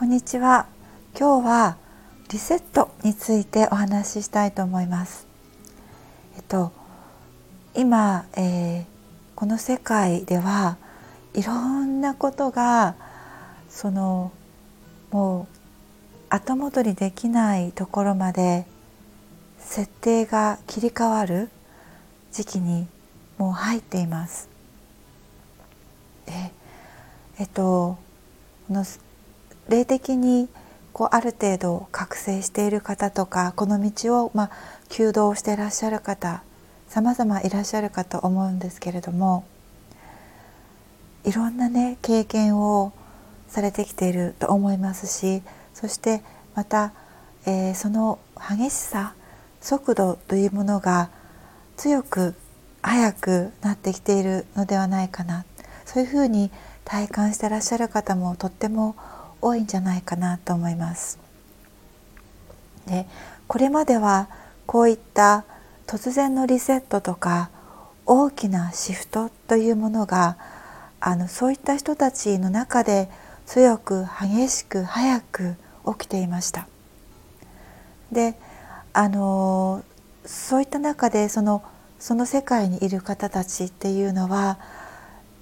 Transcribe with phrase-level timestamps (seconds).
[0.00, 0.66] こんにちは
[1.14, 1.76] 今日は
[2.30, 5.26] リセットについてお話ししたいと思います
[6.36, 6.72] えっと
[7.74, 8.84] 今、えー、
[9.34, 10.78] この世界では
[11.34, 12.94] いろんなことが
[13.68, 14.32] その
[15.10, 15.56] もう
[16.30, 18.64] 後戻りできないところまで
[19.58, 21.50] 設定が切り替わる
[22.32, 22.86] 時期に
[23.36, 24.48] もう入っています。
[26.24, 26.52] で
[27.38, 27.98] えっと
[28.66, 28.82] この
[29.70, 30.48] 霊的に
[30.92, 34.50] こうある程度覚醒している方とかこの道をまあ
[34.88, 36.42] 弓道していらっしゃる方
[36.88, 39.44] 様々いらっしゃるかと思うんですけれども
[41.24, 42.92] いろんなね経験を
[43.46, 45.42] されてきていると思いますし
[45.72, 46.22] そして
[46.56, 46.92] また、
[47.46, 49.14] えー、その激しさ
[49.60, 51.10] 速度というものが
[51.76, 52.34] 強く
[52.82, 55.44] 速くなってきているのではないかな。
[55.84, 56.50] そういうふうに
[56.84, 61.18] 体感してらっしゃる方もとっても多多いんじゃないかなと思います。
[62.86, 63.06] で
[63.46, 64.28] これまでは
[64.66, 65.44] こういった
[65.86, 67.50] 突然のリセットとか
[68.06, 70.36] 大きなシフトというものが
[71.00, 73.08] あのそういった人たちの中で
[73.46, 75.56] 強く激しく早く
[75.98, 76.68] 起きていました。
[78.12, 78.36] で
[78.92, 79.82] あの
[80.24, 81.62] そういった中でその
[81.98, 84.58] その世界にいる方たちっていうのは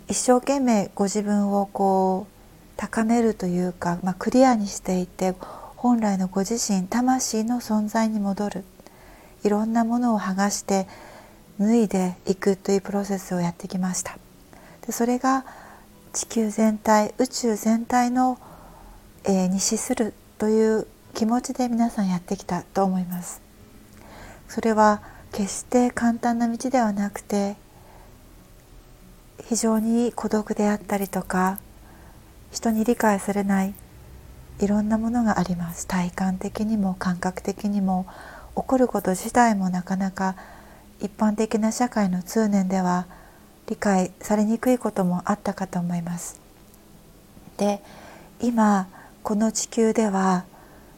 [0.09, 2.38] 一生懸命ご自分をこう
[2.79, 5.35] 高めるというか、まあ、クリアにしていて
[5.77, 8.65] 本来のご自身魂の存在に戻る。
[9.45, 10.87] いろんなものを剥がして
[11.59, 14.17] 脱いでいくというプロセスをやってきました。
[14.87, 15.45] でそれが
[16.13, 18.39] 地球全体宇宙全体の、
[19.25, 23.43] えー、に資するという気持ちで皆さんやってきたと思います。
[24.49, 27.57] それは決して簡単な道ではなくて
[29.49, 31.59] 非常に孤独であったりとか
[32.51, 33.75] 人に理解されない
[34.61, 38.07] いろんなものがあります体感的にも感覚的にも
[38.57, 40.35] 起こること自体もなかなか
[41.01, 43.07] 一般的な社会の通念では
[43.69, 46.41] 理解されにくいこともあったかと思います。
[47.57, 47.83] で
[48.41, 48.89] 今
[49.23, 50.45] この地球では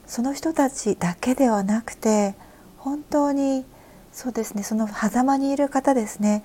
[0.07, 2.35] その人たちだけではなくて
[2.77, 3.65] 本当に
[4.11, 6.43] そうですねその狭間にいる方ですね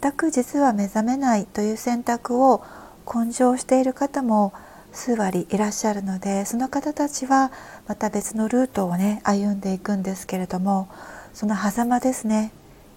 [0.00, 2.64] 全く実は目覚めないという選択を
[3.12, 4.52] 根性している方も
[4.92, 7.50] 数割いらっしゃるのでその方たちは
[7.86, 10.88] また別のルートをね歩んでいくんですけれども
[11.32, 12.52] その狭間ですね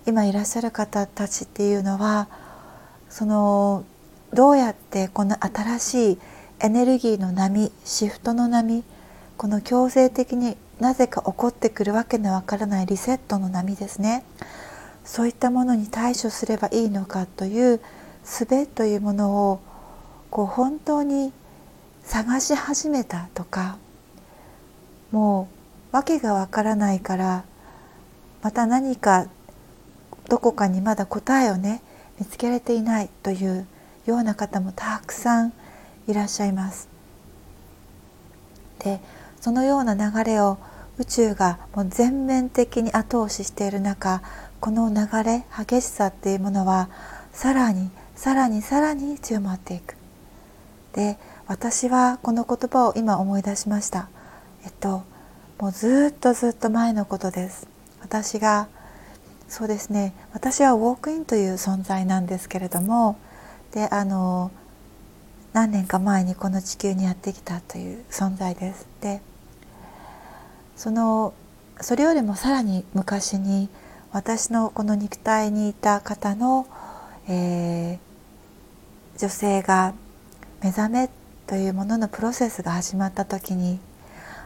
[0.05, 2.27] 今いらっしゃる方たちっていうのは
[3.09, 3.85] その
[4.33, 6.19] どうやってこの新しい
[6.59, 8.83] エネルギーの波シフトの波
[9.37, 14.23] この強制的になぜか起こってくるわけのわからないリセットの波ですね
[15.03, 17.81] そういったものに対処すればいいのかという
[18.23, 19.59] 術というものを
[20.31, 21.33] こう本当に
[22.03, 23.77] 探し始めたとか
[25.11, 25.49] も
[25.91, 27.43] う訳がわからないから
[28.41, 29.27] また何か
[30.29, 31.83] どこかにまだ答えをね
[32.17, 33.67] 見つけられていないという
[34.05, 35.53] ような方もたくさん
[36.07, 36.87] いらっしゃいます。
[38.79, 38.99] で
[39.39, 40.57] そのような流れを
[40.97, 44.21] 宇宙がもう全面的に後押ししている中
[44.59, 46.89] この流れ激しさっていうものは
[47.33, 50.00] さらにさらにさらに強まっていく。
[50.93, 54.09] で私はこの言葉を今思い出しました。
[54.63, 55.03] えっと
[55.59, 57.67] もうずっとずっと前のことです。
[58.01, 58.67] 私が
[59.47, 63.17] そうですね私はウォークインという存在なんですけれども
[63.73, 64.49] であの
[65.53, 68.87] 何年か前にこの地球にやってきたという存在です。
[69.01, 69.21] で
[70.75, 71.33] その
[71.81, 73.69] それよりもさらに昔に
[74.11, 76.67] 私のこの肉体にいた方の、
[77.27, 79.93] えー、女性が
[80.61, 81.09] 目覚め
[81.47, 83.79] というもののプロセスが始まった時に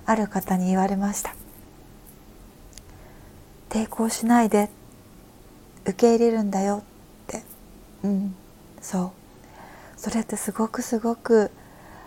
[0.05, 1.35] ある方に言われました
[3.69, 4.69] 抵抗しないで。
[5.85, 6.83] 受け入れるんだよっ
[7.27, 7.43] て。
[8.03, 8.35] うん。
[8.81, 9.11] そう。
[9.97, 11.51] それってすごくすごく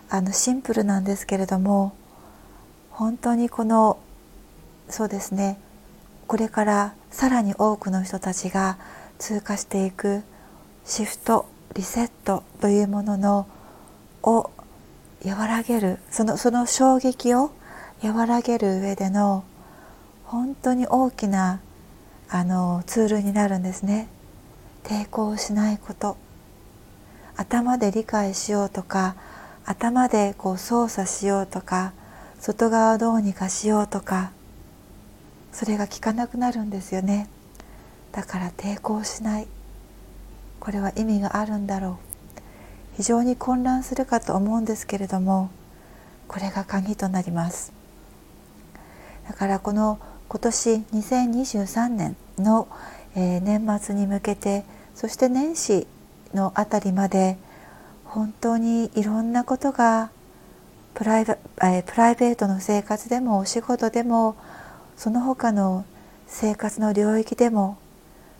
[0.09, 1.93] あのシンプルなんですけれども
[2.91, 3.99] 本当にこの
[4.89, 5.59] そうですね。
[6.27, 8.77] これからさらに多くの人たちが
[9.17, 10.23] 通過していく
[10.85, 13.47] シフトリセットというものの
[14.23, 14.51] を
[15.25, 17.51] 和らげるそのその衝撃を
[18.01, 19.43] 和らげる上での
[20.23, 21.59] 本当に大きな
[22.29, 24.07] あのツールになるんですね。
[24.83, 26.17] 抵抗しないこと。
[27.35, 29.15] 頭で理解しようとか
[29.65, 31.93] 頭でこう操作しようとか
[32.39, 34.31] 外側をどうにかしようとか
[35.51, 37.29] それが効かなくなるんですよね。
[38.11, 39.47] だから抵抗しない。
[40.59, 42.08] これは意味があるんだろう。
[42.99, 45.49] 非常に混乱するかと思うんですけれども
[46.27, 47.71] これが鍵となります。
[49.25, 52.67] だからこの今年2023年の、
[53.15, 54.65] え、年末に向けて
[54.95, 55.87] そして年始
[56.33, 57.37] のあたりまで
[58.03, 60.11] 本当にいろんなことが
[60.93, 64.35] プライベ,、ー、プライベートの生活でもお仕事でも
[64.97, 65.85] その他の
[66.27, 67.77] 生活の領域でも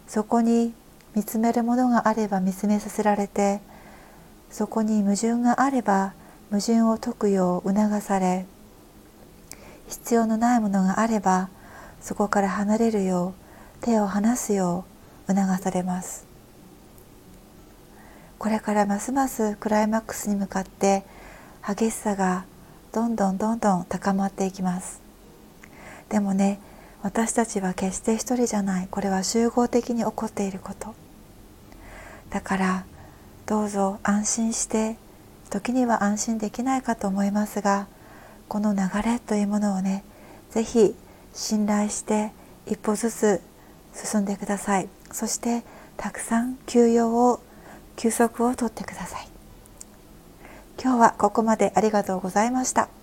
[0.06, 0.74] そこに
[1.16, 3.62] 見つめるものがあれば見つめさせられて
[4.50, 6.13] そこに矛盾があれば
[6.50, 8.46] 矛盾を解くよう促され
[9.88, 11.50] 必要のないものがあれば
[12.01, 13.34] そこから離れるよ
[13.81, 14.86] う手を離すよ
[15.28, 16.25] う促されます。
[18.38, 21.04] これからますますクライマックスに向かって
[21.68, 22.46] 激しさが
[22.94, 25.01] どんどんどんどん高まっていきます。
[26.07, 26.60] でもね
[27.01, 28.88] 私たちは決して一人じゃない。
[28.90, 30.96] これは集合的に起こっていること。
[32.30, 32.86] だから
[33.50, 34.96] どうぞ安心して
[35.50, 37.88] 時には安心できないかと思いますが
[38.48, 40.04] この流れというものをね
[40.51, 40.96] 是非
[41.34, 42.31] 信頼して
[42.68, 43.42] 一歩ずつ
[43.92, 44.88] 進んでください。
[45.12, 45.63] そして
[45.98, 47.42] たくさん休養を
[47.96, 49.28] 休息をとってください。
[50.80, 52.99] 今日はここまでありがとうございました。